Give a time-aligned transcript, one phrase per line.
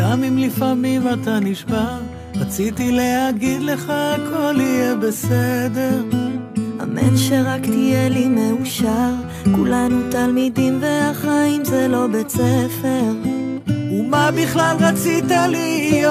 [0.00, 1.98] גם אם לפעמים אתה נשבר,
[2.36, 6.02] רציתי להגיד לך הכל יהיה בסדר.
[6.82, 9.10] אמן שרק תהיה לי מאושר,
[9.56, 13.12] כולנו תלמידים והחיים זה לא בית ספר.
[13.68, 16.10] ומה בכלל רצית להיות?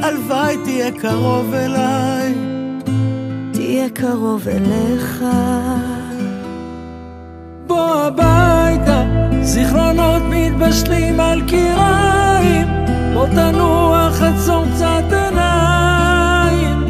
[0.00, 2.34] הלוואי תהיה קרוב אליי.
[3.52, 5.24] תהיה קרוב אליך.
[7.66, 9.04] בוא הביתה,
[9.42, 11.20] זיכרונות מתבשלים
[13.24, 16.84] בוא תנוח, עצום קצת עיניים.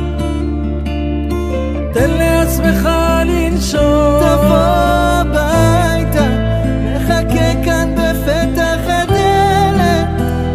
[1.92, 2.88] תן לעצמך
[3.27, 4.20] לנשום.
[4.20, 6.27] תבוא הביתה,
[6.95, 10.09] נחכה כאן בפתח הדלת,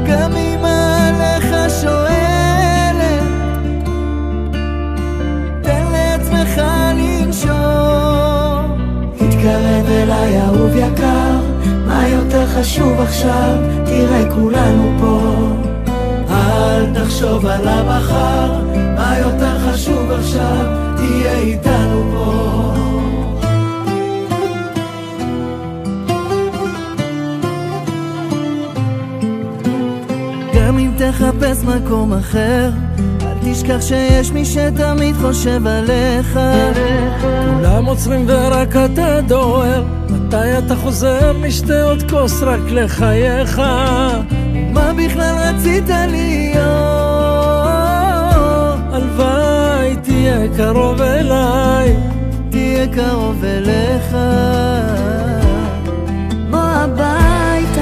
[0.07, 3.23] גם אמא עליך שואלת.
[5.61, 6.61] תן לעצמך
[6.95, 7.49] לנשום.
[9.17, 11.39] תתקרב אליי אהוב יקר,
[11.87, 13.55] מה יותר חשוב עכשיו?
[13.85, 15.18] תראה כולנו פה.
[16.59, 18.61] אל תחשוב על המחר,
[18.95, 20.65] מה יותר חשוב עכשיו,
[20.97, 22.73] תהיה איתנו פה.
[30.55, 32.69] גם אם תחפש מקום אחר,
[33.21, 36.39] אל תשכח שיש מי שתמיד חושב עליך.
[37.55, 41.33] כולם עוצרים ורק אתה דוהר, מתי אתה חוזר?
[41.41, 43.61] נשתה עוד כוס רק לחייך.
[44.73, 45.89] מה בכלל רצית
[50.59, 51.95] קרוב אליי.
[52.49, 54.15] תהיה קרוב אליך.
[56.49, 57.81] בוא הביתה,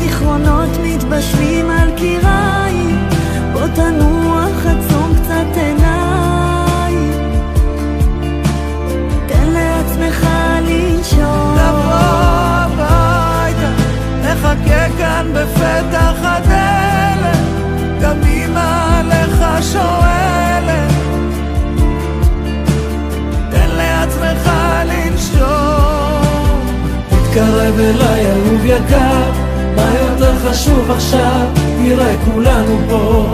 [0.00, 3.08] זיכרונות מתבשלים על קיריים,
[3.52, 4.15] בוא תנוח,
[27.36, 29.30] תתקרב אליי אהוב יקר,
[29.76, 31.46] מה יותר חשוב עכשיו?
[31.54, 33.32] תראה כולנו פה.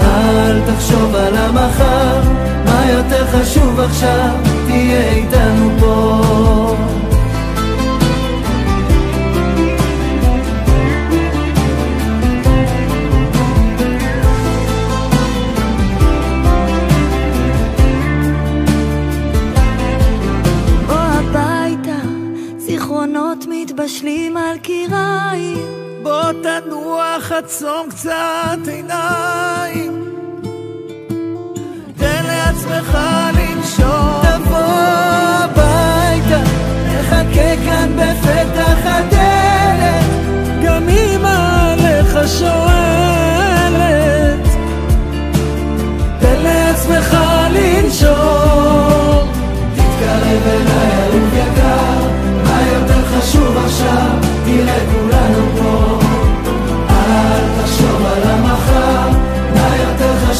[0.00, 2.20] אל תחשוב על המחר,
[2.64, 4.30] מה יותר חשוב עכשיו?
[4.66, 6.23] תהיה איתנו פה.
[23.74, 25.66] מתבשלים על קיריים.
[26.02, 30.04] בוא תנוח, עצום קצת עיניים.
[31.96, 32.98] תן לעצמך
[33.34, 34.22] לנשום.
[34.22, 34.58] תבוא
[35.38, 36.40] הביתה,
[36.86, 40.04] נחכה כאן בפתח הדלת.
[40.64, 43.28] גם אמא עליך שואלת.
[46.20, 47.16] תן לעצמך
[47.50, 49.32] לנשום.
[49.74, 50.73] תתקרב אליי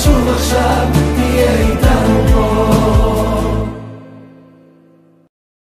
[0.04, 1.03] תחשוב על